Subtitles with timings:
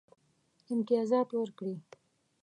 [0.73, 1.75] امتیازات ورکړي.